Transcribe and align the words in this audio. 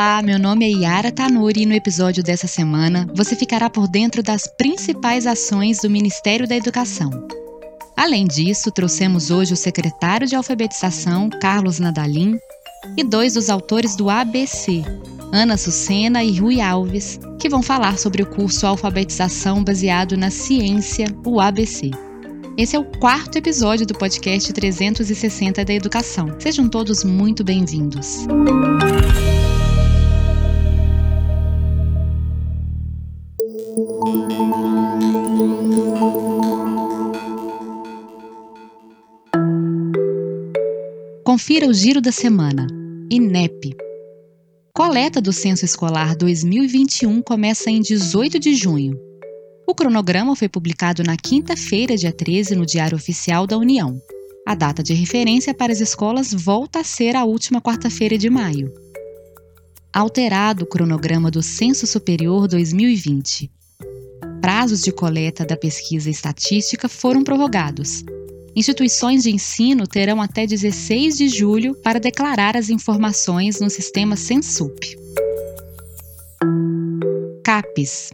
Olá, 0.00 0.22
meu 0.22 0.38
nome 0.38 0.64
é 0.64 0.78
Yara 0.78 1.12
Tanuri 1.12 1.64
e 1.64 1.66
no 1.66 1.74
episódio 1.74 2.22
dessa 2.22 2.46
semana 2.46 3.06
você 3.14 3.36
ficará 3.36 3.68
por 3.68 3.86
dentro 3.86 4.22
das 4.22 4.46
principais 4.46 5.26
ações 5.26 5.82
do 5.82 5.90
Ministério 5.90 6.48
da 6.48 6.56
Educação. 6.56 7.10
Além 7.94 8.26
disso, 8.26 8.70
trouxemos 8.70 9.30
hoje 9.30 9.52
o 9.52 9.56
secretário 9.58 10.26
de 10.26 10.34
Alfabetização, 10.34 11.28
Carlos 11.28 11.78
Nadalim, 11.78 12.38
e 12.96 13.04
dois 13.04 13.34
dos 13.34 13.50
autores 13.50 13.94
do 13.94 14.08
ABC, 14.08 14.82
Ana 15.34 15.58
Sucena 15.58 16.24
e 16.24 16.34
Rui 16.34 16.62
Alves, 16.62 17.20
que 17.38 17.50
vão 17.50 17.62
falar 17.62 17.98
sobre 17.98 18.22
o 18.22 18.26
curso 18.26 18.66
Alfabetização 18.66 19.62
baseado 19.62 20.16
na 20.16 20.30
ciência, 20.30 21.14
o 21.26 21.38
ABC. 21.42 21.90
Esse 22.56 22.74
é 22.74 22.78
o 22.78 22.84
quarto 22.84 23.36
episódio 23.36 23.86
do 23.86 23.92
podcast 23.92 24.50
360 24.50 25.62
da 25.62 25.74
Educação. 25.74 26.34
Sejam 26.38 26.70
todos 26.70 27.04
muito 27.04 27.44
bem-vindos. 27.44 28.26
Confira 41.40 41.66
o 41.66 41.72
giro 41.72 42.02
da 42.02 42.12
semana. 42.12 42.66
INEP. 43.10 43.74
Coleta 44.74 45.22
do 45.22 45.32
Censo 45.32 45.64
Escolar 45.64 46.14
2021 46.14 47.22
começa 47.22 47.70
em 47.70 47.80
18 47.80 48.38
de 48.38 48.54
junho. 48.54 48.94
O 49.66 49.74
cronograma 49.74 50.36
foi 50.36 50.50
publicado 50.50 51.02
na 51.02 51.16
quinta-feira, 51.16 51.96
dia 51.96 52.12
13, 52.12 52.54
no 52.54 52.66
Diário 52.66 52.94
Oficial 52.94 53.46
da 53.46 53.56
União. 53.56 53.98
A 54.46 54.54
data 54.54 54.82
de 54.82 54.92
referência 54.92 55.54
para 55.54 55.72
as 55.72 55.80
escolas 55.80 56.30
volta 56.30 56.80
a 56.80 56.84
ser 56.84 57.16
a 57.16 57.24
última 57.24 57.58
quarta-feira 57.58 58.18
de 58.18 58.28
maio. 58.28 58.70
Alterado 59.94 60.64
o 60.64 60.68
cronograma 60.68 61.30
do 61.30 61.42
Censo 61.42 61.86
Superior 61.86 62.46
2020. 62.48 63.50
Prazos 64.42 64.82
de 64.82 64.92
coleta 64.92 65.46
da 65.46 65.56
pesquisa 65.56 66.10
estatística 66.10 66.86
foram 66.86 67.24
prorrogados. 67.24 68.04
Instituições 68.54 69.22
de 69.22 69.30
ensino 69.30 69.86
terão 69.86 70.20
até 70.20 70.46
16 70.46 71.16
de 71.16 71.28
julho 71.28 71.74
para 71.82 72.00
declarar 72.00 72.56
as 72.56 72.68
informações 72.68 73.60
no 73.60 73.70
sistema 73.70 74.16
Sensup. 74.16 74.96
CAPES 77.44 78.12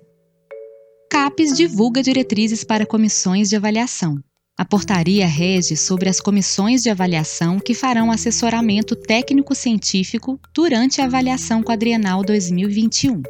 CAPES 1.11 1.57
divulga 1.57 2.03
diretrizes 2.03 2.65
para 2.65 2.85
comissões 2.85 3.49
de 3.49 3.57
avaliação. 3.57 4.19
A 4.59 4.65
portaria 4.65 5.27
rege 5.27 5.77
sobre 5.77 6.09
as 6.09 6.21
comissões 6.21 6.83
de 6.83 6.91
avaliação 6.91 7.59
que 7.59 7.75
farão 7.75 8.11
assessoramento 8.11 8.97
técnico-científico 8.97 10.41
durante 10.55 11.01
a 11.01 11.05
avaliação 11.05 11.63
quadrienal 11.63 12.23
2021. 12.23 13.23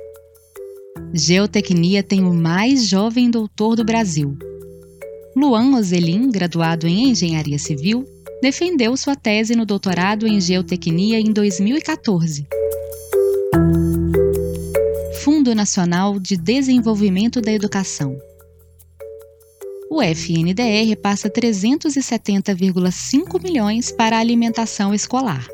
Geotecnia 1.12 2.02
tem 2.02 2.24
o 2.24 2.32
mais 2.32 2.86
jovem 2.86 3.30
doutor 3.30 3.76
do 3.76 3.84
Brasil, 3.84 4.36
Luan 5.36 5.76
Ozelin, 5.76 6.30
graduado 6.30 6.86
em 6.86 7.10
Engenharia 7.10 7.58
Civil, 7.58 8.06
defendeu 8.40 8.96
sua 8.96 9.14
tese 9.14 9.54
no 9.54 9.66
doutorado 9.66 10.26
em 10.26 10.40
Geotecnia 10.40 11.20
em 11.20 11.30
2014. 11.30 12.46
Fundo 15.22 15.54
Nacional 15.54 16.18
de 16.18 16.38
Desenvolvimento 16.38 17.42
da 17.42 17.52
Educação. 17.52 18.16
O 19.90 20.00
FNDR 20.00 20.96
passa 21.02 21.28
370,5 21.28 23.42
milhões 23.42 23.92
para 23.92 24.16
a 24.16 24.20
alimentação 24.20 24.94
escolar. 24.94 25.46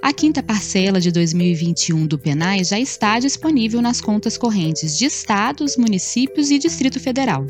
A 0.00 0.14
quinta 0.14 0.42
parcela 0.42 0.98
de 0.98 1.12
2021 1.12 2.06
do 2.06 2.18
PENAI 2.18 2.64
já 2.64 2.80
está 2.80 3.18
disponível 3.18 3.82
nas 3.82 4.00
contas 4.00 4.38
correntes 4.38 4.96
de 4.96 5.04
estados, 5.04 5.76
municípios 5.76 6.50
e 6.50 6.58
Distrito 6.58 6.98
Federal 6.98 7.46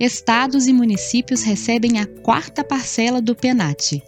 estados 0.00 0.66
e 0.66 0.72
municípios 0.72 1.42
recebem 1.42 1.98
a 1.98 2.06
quarta 2.06 2.62
parcela 2.62 3.20
do 3.20 3.34
PENAT. 3.34 4.02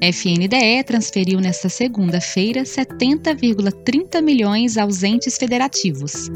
FNDE 0.00 0.84
transferiu 0.84 1.40
nesta 1.40 1.68
segunda-feira 1.68 2.62
70,30 2.62 4.22
milhões 4.22 4.76
aos 4.76 5.02
entes 5.02 5.36
federativos. 5.36 6.30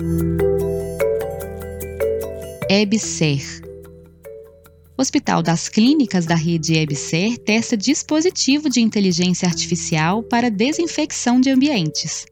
EBSER 2.71 3.69
Hospital 4.97 5.43
das 5.43 5.69
Clínicas 5.69 6.27
da 6.27 6.35
rede 6.35 6.75
EBSER 6.75 7.39
testa 7.39 7.77
dispositivo 7.77 8.69
de 8.69 8.81
inteligência 8.81 9.47
artificial 9.47 10.23
para 10.23 10.51
desinfecção 10.51 11.41
de 11.41 11.51
ambientes. 11.51 12.27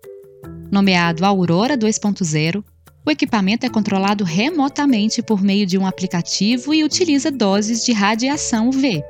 Nomeado 0.71 1.25
Aurora 1.25 1.79
2.0, 1.79 2.65
o 3.07 3.11
equipamento 3.11 3.65
é 3.65 3.69
controlado 3.69 4.25
remotamente 4.25 5.23
por 5.23 5.41
meio 5.41 5.65
de 5.65 5.79
um 5.79 5.87
aplicativo 5.87 6.75
e 6.75 6.83
utiliza 6.83 7.31
doses 7.31 7.85
de 7.85 7.93
radiação 7.93 8.69
UV. 8.69 9.01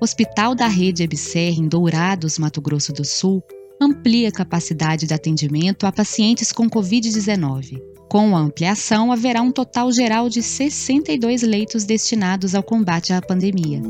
Hospital 0.00 0.56
da 0.56 0.66
Rede 0.66 1.04
EBSER 1.04 1.60
em 1.60 1.68
Dourados, 1.68 2.36
Mato 2.36 2.60
Grosso 2.60 2.92
do 2.92 3.04
Sul, 3.04 3.40
amplia 3.80 4.28
a 4.28 4.32
capacidade 4.32 5.06
de 5.06 5.14
atendimento 5.14 5.86
a 5.86 5.92
pacientes 5.92 6.50
com 6.50 6.68
Covid-19. 6.68 7.80
Com 8.10 8.36
a 8.36 8.40
ampliação, 8.40 9.12
haverá 9.12 9.40
um 9.40 9.52
total 9.52 9.92
geral 9.92 10.28
de 10.28 10.42
62 10.42 11.42
leitos 11.42 11.84
destinados 11.84 12.56
ao 12.56 12.62
combate 12.62 13.12
à 13.12 13.22
pandemia. 13.22 13.80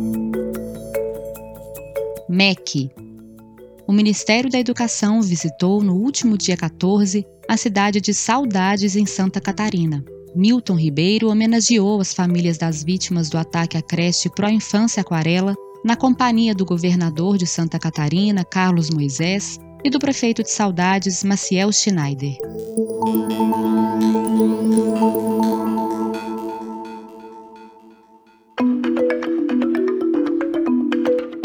MEC 2.28 2.90
o 3.86 3.92
Ministério 3.92 4.50
da 4.50 4.58
Educação 4.58 5.20
visitou 5.20 5.82
no 5.82 5.94
último 5.94 6.38
dia 6.38 6.56
14 6.56 7.24
a 7.48 7.56
cidade 7.56 8.00
de 8.00 8.14
Saudades, 8.14 8.96
em 8.96 9.04
Santa 9.04 9.40
Catarina. 9.40 10.04
Milton 10.34 10.76
Ribeiro 10.76 11.30
homenageou 11.30 12.00
as 12.00 12.12
famílias 12.12 12.58
das 12.58 12.82
vítimas 12.82 13.28
do 13.28 13.38
ataque 13.38 13.76
à 13.76 13.82
creche 13.82 14.30
Pro 14.30 14.48
Infância 14.48 15.00
Aquarela 15.00 15.54
na 15.84 15.94
companhia 15.94 16.54
do 16.54 16.64
governador 16.64 17.36
de 17.36 17.46
Santa 17.46 17.78
Catarina, 17.78 18.42
Carlos 18.44 18.88
Moisés, 18.88 19.58
e 19.84 19.90
do 19.90 19.98
prefeito 19.98 20.42
de 20.42 20.50
Saudades, 20.50 21.22
Maciel 21.22 21.70
Schneider. 21.70 22.38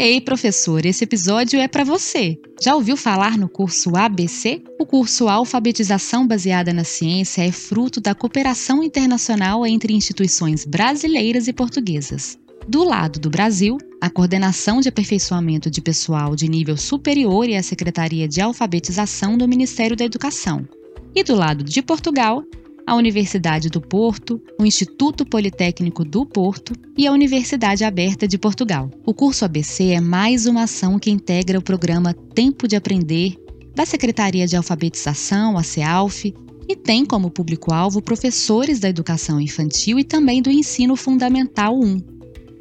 Ei, 0.02 0.18
professor, 0.18 0.86
esse 0.86 1.04
episódio 1.04 1.60
é 1.60 1.68
para 1.68 1.84
você. 1.84 2.38
Já 2.58 2.74
ouviu 2.74 2.96
falar 2.96 3.36
no 3.36 3.50
curso 3.50 3.94
ABC? 3.94 4.62
O 4.78 4.86
curso 4.86 5.28
Alfabetização 5.28 6.26
Baseada 6.26 6.72
na 6.72 6.84
Ciência 6.84 7.42
é 7.42 7.52
fruto 7.52 8.00
da 8.00 8.14
cooperação 8.14 8.82
internacional 8.82 9.66
entre 9.66 9.92
instituições 9.92 10.64
brasileiras 10.64 11.48
e 11.48 11.52
portuguesas. 11.52 12.38
Do 12.66 12.82
lado 12.82 13.20
do 13.20 13.28
Brasil, 13.28 13.76
a 14.00 14.08
Coordenação 14.08 14.80
de 14.80 14.88
Aperfeiçoamento 14.88 15.70
de 15.70 15.82
Pessoal 15.82 16.34
de 16.34 16.48
Nível 16.48 16.78
Superior 16.78 17.46
e 17.46 17.54
a 17.54 17.62
Secretaria 17.62 18.26
de 18.26 18.40
Alfabetização 18.40 19.36
do 19.36 19.46
Ministério 19.46 19.94
da 19.94 20.06
Educação. 20.06 20.66
E 21.14 21.22
do 21.22 21.34
lado 21.34 21.62
de 21.62 21.82
Portugal, 21.82 22.42
a 22.90 22.96
Universidade 22.96 23.68
do 23.68 23.80
Porto, 23.80 24.42
o 24.58 24.66
Instituto 24.66 25.24
Politécnico 25.24 26.04
do 26.04 26.26
Porto 26.26 26.72
e 26.98 27.06
a 27.06 27.12
Universidade 27.12 27.84
Aberta 27.84 28.26
de 28.26 28.36
Portugal. 28.36 28.90
O 29.06 29.14
curso 29.14 29.44
ABC 29.44 29.90
é 29.90 30.00
mais 30.00 30.44
uma 30.44 30.64
ação 30.64 30.98
que 30.98 31.08
integra 31.08 31.56
o 31.56 31.62
programa 31.62 32.12
Tempo 32.34 32.66
de 32.66 32.74
Aprender 32.74 33.36
da 33.76 33.86
Secretaria 33.86 34.44
de 34.44 34.56
Alfabetização, 34.56 35.56
a 35.56 35.62
CEALF, 35.62 36.34
e 36.68 36.74
tem 36.74 37.06
como 37.06 37.30
público-alvo 37.30 38.02
professores 38.02 38.80
da 38.80 38.88
educação 38.88 39.40
infantil 39.40 39.96
e 39.96 40.02
também 40.02 40.42
do 40.42 40.50
ensino 40.50 40.96
fundamental 40.96 41.78
1. 41.78 42.19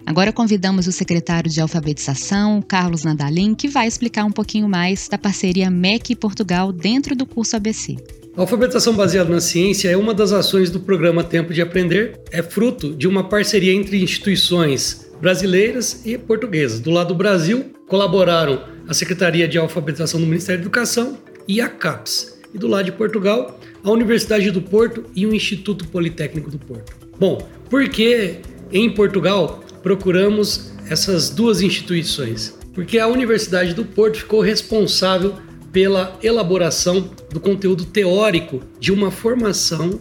Agora 0.10 0.34
convidamos 0.34 0.88
o 0.88 0.92
secretário 0.92 1.52
de 1.52 1.62
Alfabetização, 1.62 2.64
Carlos 2.64 3.04
Nadalim, 3.04 3.54
que 3.54 3.68
vai 3.68 3.88
explicar 3.88 4.26
um 4.26 4.32
pouquinho 4.32 4.68
mais 4.68 5.08
da 5.08 5.20
parceria 5.20 5.70
MEC 5.70 6.16
Portugal 6.16 6.74
dentro 6.74 7.16
do 7.16 7.28
curso 7.28 7.56
ABC. 7.56 7.96
A 8.36 8.42
alfabetização 8.42 8.96
baseada 8.96 9.30
na 9.30 9.40
ciência 9.40 9.88
é 9.88 9.96
uma 9.96 10.12
das 10.12 10.32
ações 10.32 10.72
do 10.72 10.80
programa 10.80 11.24
Tempo 11.24 11.54
de 11.54 11.62
Aprender, 11.62 12.20
é 12.32 12.42
fruto 12.42 12.96
de 12.96 13.08
uma 13.08 13.30
parceria 13.30 13.72
entre 13.72 14.02
instituições 14.02 15.12
brasileiras 15.22 16.04
e 16.04 16.18
portuguesas. 16.18 16.80
Do 16.80 16.90
lado 16.90 17.10
do 17.10 17.16
Brasil, 17.16 17.72
colaboraram 17.88 18.64
a 18.88 18.96
Secretaria 18.96 19.48
de 19.48 19.60
Alfabetização 19.60 20.20
do 20.20 20.26
Ministério 20.26 20.60
da 20.60 20.66
Educação 20.66 21.20
e 21.48 21.62
a 21.62 21.70
CAPES. 21.70 22.40
E 22.52 22.58
do 22.58 22.68
lado 22.68 22.86
de 22.86 22.94
Portugal, 22.94 23.60
a 23.84 23.92
Universidade 23.92 24.50
do 24.50 24.60
Porto 24.60 25.06
e 25.16 25.28
o 25.28 25.36
Instituto 25.36 25.88
Politécnico 25.88 26.50
do 26.50 26.58
Porto. 26.58 26.96
Bom, 27.20 27.48
por 27.70 27.88
que 27.90 28.38
em 28.72 28.90
Portugal 28.90 29.64
procuramos 29.82 30.72
essas 30.90 31.30
duas 31.30 31.62
instituições? 31.62 32.58
Porque 32.74 33.00
a 33.00 33.08
Universidade 33.08 33.74
do 33.74 33.86
Porto 33.86 34.20
ficou 34.20 34.42
responsável 34.42 35.36
pela 35.72 36.18
elaboração 36.24 37.10
do 37.32 37.40
conteúdo 37.40 37.86
teórico 37.86 38.62
de 38.80 38.92
uma 38.92 39.12
formação 39.12 40.00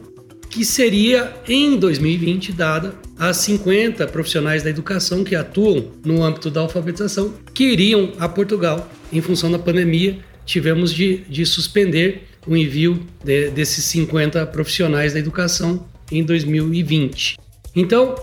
que 0.50 0.64
seria 0.64 1.34
em 1.46 1.76
2020 1.76 2.52
dada 2.52 2.94
a 3.18 3.32
50 3.32 4.06
profissionais 4.06 4.62
da 4.62 4.70
educação 4.70 5.22
que 5.22 5.34
atuam 5.34 5.90
no 6.04 6.22
âmbito 6.22 6.50
da 6.50 6.60
alfabetização 6.60 7.34
que 7.52 7.64
iriam 7.64 8.12
a 8.18 8.28
Portugal. 8.28 8.90
Em 9.12 9.20
função 9.20 9.50
da 9.50 9.58
pandemia, 9.58 10.18
tivemos 10.46 10.92
de, 10.92 11.18
de 11.28 11.44
suspender 11.44 12.22
o 12.46 12.56
envio 12.56 13.06
de, 13.22 13.50
desses 13.50 13.84
50 13.84 14.46
profissionais 14.46 15.12
da 15.12 15.18
educação 15.18 15.86
em 16.10 16.24
2020. 16.24 17.36
Então, 17.76 18.14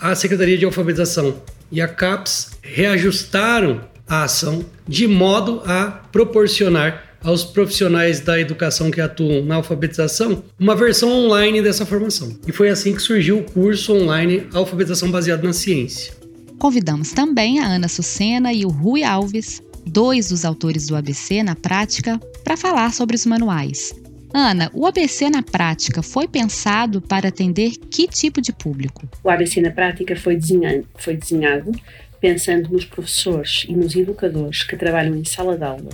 a 0.00 0.14
Secretaria 0.14 0.56
de 0.56 0.64
Alfabetização 0.64 1.42
e 1.70 1.80
a 1.80 1.86
CAPES 1.86 2.52
reajustaram 2.62 3.82
a 4.08 4.24
ação 4.24 4.64
de 4.88 5.06
modo 5.06 5.62
a 5.64 5.86
proporcionar 6.10 7.04
aos 7.22 7.44
profissionais 7.44 8.18
da 8.20 8.40
educação 8.40 8.90
que 8.90 9.00
atuam 9.00 9.44
na 9.44 9.56
alfabetização 9.56 10.42
uma 10.58 10.74
versão 10.74 11.12
online 11.12 11.60
dessa 11.60 11.84
formação. 11.84 12.34
E 12.46 12.50
foi 12.50 12.70
assim 12.70 12.94
que 12.94 13.02
surgiu 13.02 13.40
o 13.40 13.44
curso 13.44 13.92
online 13.94 14.46
Alfabetização 14.54 15.10
Baseado 15.10 15.44
na 15.44 15.52
Ciência. 15.52 16.14
Convidamos 16.58 17.12
também 17.12 17.60
a 17.60 17.66
Ana 17.66 17.88
Sucena 17.88 18.52
e 18.52 18.64
o 18.64 18.70
Rui 18.70 19.04
Alves, 19.04 19.62
dois 19.86 20.30
dos 20.30 20.44
autores 20.46 20.86
do 20.86 20.96
ABC 20.96 21.42
na 21.42 21.54
prática, 21.54 22.18
para 22.42 22.56
falar 22.56 22.92
sobre 22.92 23.16
os 23.16 23.26
manuais. 23.26 23.94
Ana, 24.32 24.70
o 24.72 24.86
ABC 24.86 25.28
na 25.28 25.42
prática 25.42 26.02
foi 26.02 26.28
pensado 26.28 27.00
para 27.00 27.28
atender 27.28 27.72
que 27.90 28.06
tipo 28.06 28.40
de 28.40 28.52
público? 28.52 29.08
O 29.24 29.30
ABC 29.30 29.60
na 29.60 29.70
prática 29.70 30.14
foi 30.14 30.36
desenhado, 30.36 30.86
foi 30.96 31.16
desenhado 31.16 31.72
pensando 32.20 32.70
nos 32.70 32.84
professores 32.84 33.64
e 33.68 33.74
nos 33.74 33.96
educadores 33.96 34.62
que 34.62 34.76
trabalham 34.76 35.16
em 35.16 35.24
sala 35.24 35.56
de 35.56 35.64
aula, 35.64 35.90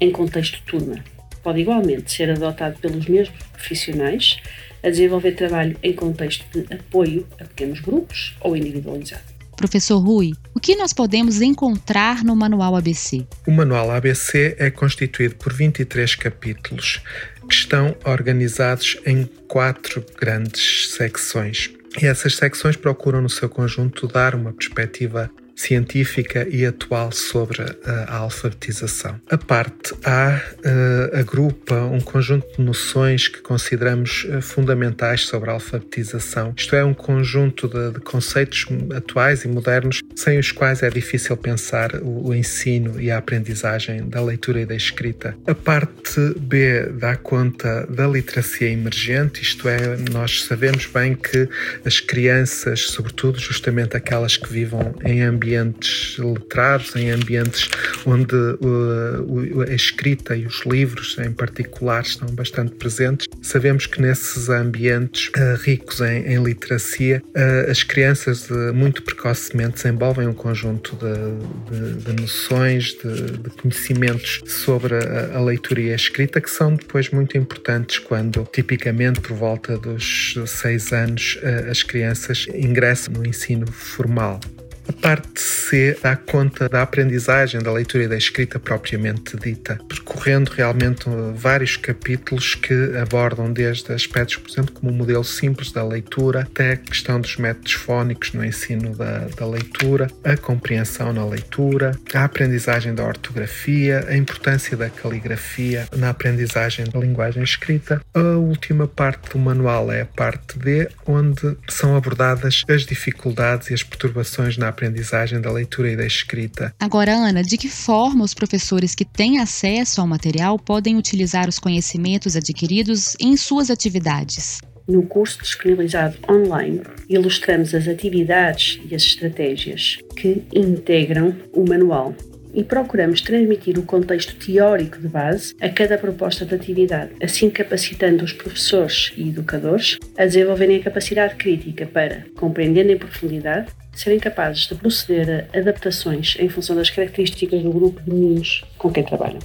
em 0.00 0.10
contexto 0.10 0.60
turma. 0.64 1.04
Pode 1.42 1.60
igualmente 1.60 2.10
ser 2.10 2.30
adotado 2.30 2.78
pelos 2.80 3.06
mesmos 3.06 3.38
profissionais 3.52 4.38
a 4.82 4.90
desenvolver 4.90 5.32
trabalho 5.32 5.76
em 5.82 5.92
contexto 5.92 6.44
de 6.50 6.74
apoio 6.74 7.26
a 7.38 7.44
pequenos 7.44 7.80
grupos 7.80 8.36
ou 8.40 8.56
individualizado. 8.56 9.31
Professor 9.62 9.98
Rui, 9.98 10.32
o 10.52 10.58
que 10.58 10.74
nós 10.74 10.92
podemos 10.92 11.40
encontrar 11.40 12.24
no 12.24 12.34
Manual 12.34 12.74
ABC? 12.74 13.24
O 13.46 13.52
Manual 13.52 13.92
ABC 13.92 14.56
é 14.58 14.72
constituído 14.72 15.36
por 15.36 15.52
23 15.52 16.16
capítulos 16.16 17.00
que 17.48 17.54
estão 17.54 17.94
organizados 18.04 18.98
em 19.06 19.24
quatro 19.46 20.04
grandes 20.20 20.90
secções. 20.90 21.70
E 22.02 22.06
essas 22.06 22.34
secções 22.34 22.74
procuram, 22.74 23.22
no 23.22 23.30
seu 23.30 23.48
conjunto, 23.48 24.08
dar 24.08 24.34
uma 24.34 24.52
perspectiva 24.52 25.30
científica 25.54 26.46
e 26.50 26.64
atual 26.66 27.12
sobre 27.12 27.62
a 28.06 28.16
alfabetização. 28.16 29.20
A 29.30 29.38
parte 29.38 29.94
A 30.04 30.40
uh, 30.64 31.18
agrupa 31.18 31.74
um 31.74 32.00
conjunto 32.00 32.46
de 32.56 32.62
noções 32.62 33.28
que 33.28 33.40
consideramos 33.40 34.24
uh, 34.24 34.40
fundamentais 34.40 35.22
sobre 35.22 35.50
a 35.50 35.54
alfabetização. 35.54 36.54
Isto 36.56 36.76
é, 36.76 36.84
um 36.84 36.94
conjunto 36.94 37.68
de, 37.68 37.92
de, 37.92 38.00
conceitos 38.00 38.66
atuais 38.94 39.44
e 39.44 39.48
modernos 39.48 40.00
sem 40.14 40.38
os 40.38 40.52
quais 40.52 40.82
é 40.82 40.90
difícil 40.90 41.36
pensar 41.36 41.94
o, 41.96 42.28
o, 42.28 42.34
ensino 42.34 43.00
e 43.00 43.10
a 43.10 43.18
aprendizagem 43.18 44.08
da 44.08 44.22
leitura 44.22 44.60
e 44.60 44.66
da 44.66 44.74
escrita. 44.74 45.36
A 45.46 45.54
parte 45.54 46.20
B 46.38 46.86
dá 46.98 47.16
conta 47.16 47.86
da 47.86 48.06
literacia 48.06 48.68
emergente, 48.68 49.42
isto 49.42 49.68
é, 49.68 49.96
nós 50.10 50.44
sabemos 50.44 50.86
bem 50.86 51.14
que 51.14 51.48
as 51.84 52.00
crianças, 52.00 52.80
sobretudo 52.80 53.38
justamente 53.38 53.96
aquelas 53.96 54.36
que 54.36 54.52
vivam 54.52 54.94
em 55.04 55.22
ambientes 55.22 55.41
ambientes 55.42 56.16
letrados, 56.18 56.94
em 56.94 57.10
ambientes 57.10 57.68
onde 58.06 58.34
uh, 58.34 59.62
a 59.68 59.74
escrita 59.74 60.36
e 60.36 60.46
os 60.46 60.64
livros, 60.64 61.16
em 61.18 61.32
particular, 61.32 62.02
estão 62.02 62.28
bastante 62.28 62.74
presentes. 62.76 63.26
Sabemos 63.42 63.86
que 63.86 64.00
nesses 64.00 64.48
ambientes 64.48 65.28
uh, 65.28 65.56
ricos 65.60 66.00
em, 66.00 66.26
em 66.26 66.42
literacia, 66.42 67.22
uh, 67.26 67.70
as 67.70 67.82
crianças 67.82 68.48
muito 68.74 69.02
precocemente 69.02 69.74
desenvolvem 69.82 70.28
um 70.28 70.34
conjunto 70.34 70.96
de, 70.96 71.70
de, 71.70 72.04
de 72.04 72.22
noções, 72.22 72.96
de, 73.02 73.38
de, 73.38 73.50
conhecimentos 73.50 74.40
sobre 74.46 74.94
a, 74.94 75.36
a 75.36 75.40
leitura 75.42 75.80
e 75.80 75.92
a 75.92 75.96
escrita 75.96 76.40
que 76.40 76.50
são 76.50 76.74
depois 76.74 77.10
muito 77.10 77.36
importantes 77.36 77.98
quando, 77.98 78.46
tipicamente, 78.52 79.20
por 79.20 79.36
volta 79.36 79.76
dos 79.76 80.34
seis 80.46 80.92
anos, 80.92 81.38
as 81.68 81.82
crianças 81.82 82.46
ingressam 82.54 83.14
no 83.14 83.26
ensino 83.26 83.66
formal. 83.70 84.40
A 84.88 84.92
parte 84.92 85.40
C 85.40 85.96
dá 86.02 86.16
conta 86.16 86.68
da 86.68 86.82
aprendizagem 86.82 87.62
da 87.62 87.72
leitura 87.72 88.04
e 88.04 88.08
da 88.08 88.16
escrita 88.16 88.58
propriamente 88.58 89.36
dita, 89.36 89.78
percorrendo 89.88 90.50
realmente 90.50 91.04
vários 91.34 91.76
capítulos 91.76 92.54
que 92.54 92.74
abordam 92.96 93.52
desde 93.52 93.92
aspectos, 93.92 94.36
por 94.36 94.50
exemplo, 94.50 94.74
como 94.74 94.90
o 94.90 94.94
modelo 94.94 95.24
simples 95.24 95.70
da 95.70 95.84
leitura, 95.84 96.40
até 96.40 96.72
a 96.72 96.76
questão 96.76 97.20
dos 97.20 97.36
métodos 97.36 97.72
fónicos 97.72 98.32
no 98.32 98.44
ensino 98.44 98.94
da, 98.94 99.28
da 99.36 99.46
leitura, 99.46 100.08
a 100.24 100.36
compreensão 100.36 101.12
na 101.12 101.24
leitura, 101.24 101.92
a 102.12 102.24
aprendizagem 102.24 102.94
da 102.94 103.04
ortografia, 103.04 104.04
a 104.08 104.16
importância 104.16 104.76
da 104.76 104.90
caligrafia 104.90 105.86
na 105.96 106.10
aprendizagem 106.10 106.86
da 106.86 106.98
linguagem 106.98 107.42
escrita. 107.42 108.00
A 108.14 108.36
última 108.36 108.86
parte 108.88 109.30
do 109.30 109.38
manual 109.38 109.92
é 109.92 110.02
a 110.02 110.06
parte 110.06 110.58
D, 110.58 110.88
onde 111.06 111.56
são 111.68 111.96
abordadas 111.96 112.62
as 112.68 112.84
dificuldades 112.84 113.70
e 113.70 113.74
as 113.74 113.82
perturbações 113.82 114.56
na 114.56 114.71
aprendizagem 114.72 115.40
da 115.40 115.50
leitura 115.50 115.90
e 115.90 115.96
da 115.96 116.04
escrita. 116.04 116.74
Agora, 116.80 117.12
Ana, 117.12 117.42
de 117.42 117.56
que 117.56 117.68
forma 117.68 118.24
os 118.24 118.34
professores 118.34 118.94
que 118.94 119.04
têm 119.04 119.38
acesso 119.38 120.00
ao 120.00 120.06
material 120.06 120.58
podem 120.58 120.96
utilizar 120.96 121.48
os 121.48 121.58
conhecimentos 121.58 122.36
adquiridos 122.36 123.16
em 123.20 123.36
suas 123.36 123.70
atividades? 123.70 124.60
No 124.88 125.04
curso 125.04 125.40
disponibilizado 125.40 126.18
online, 126.28 126.82
ilustramos 127.08 127.72
as 127.74 127.86
atividades 127.86 128.80
e 128.90 128.94
as 128.94 129.02
estratégias 129.02 129.98
que 130.16 130.42
integram 130.52 131.36
o 131.54 131.64
manual 131.66 132.14
e 132.54 132.62
procuramos 132.64 133.20
transmitir 133.20 133.78
o 133.78 133.82
contexto 133.82 134.34
teórico 134.34 135.00
de 135.00 135.08
base 135.08 135.54
a 135.60 135.68
cada 135.68 135.98
proposta 135.98 136.44
de 136.44 136.54
atividade, 136.54 137.12
assim 137.22 137.50
capacitando 137.50 138.24
os 138.24 138.32
professores 138.32 139.12
e 139.16 139.28
educadores 139.28 139.98
a 140.16 140.24
desenvolverem 140.24 140.76
a 140.76 140.82
capacidade 140.82 141.36
crítica 141.36 141.86
para, 141.86 142.26
compreendendo 142.36 142.92
em 142.92 142.98
profundidade, 142.98 143.68
serem 143.94 144.18
capazes 144.18 144.66
de 144.66 144.74
proceder 144.74 145.48
a 145.52 145.58
adaptações 145.58 146.36
em 146.38 146.48
função 146.48 146.74
das 146.76 146.90
características 146.90 147.62
do 147.62 147.70
grupo 147.70 148.00
de 148.02 148.10
meninos 148.10 148.64
com 148.78 148.90
quem 148.90 149.04
trabalham. 149.04 149.40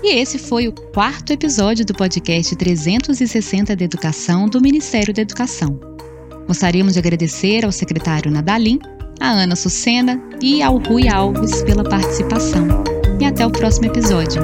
E 0.03 0.15
esse 0.15 0.39
foi 0.39 0.67
o 0.67 0.73
quarto 0.73 1.31
episódio 1.31 1.85
do 1.85 1.93
podcast 1.93 2.55
360 2.55 3.75
de 3.75 3.83
Educação 3.83 4.47
do 4.47 4.59
Ministério 4.59 5.13
da 5.13 5.21
Educação. 5.21 5.79
Gostaríamos 6.47 6.93
de 6.93 6.99
agradecer 6.99 7.63
ao 7.63 7.71
secretário 7.71 8.31
Nadalim, 8.31 8.79
a 9.19 9.29
Ana 9.29 9.55
Sucena 9.55 10.19
e 10.41 10.63
ao 10.63 10.77
Rui 10.77 11.07
Alves 11.07 11.61
pela 11.63 11.83
participação 11.83 12.67
até 13.31 13.45
o 13.45 13.51
próximo 13.51 13.85
episódio. 13.87 14.41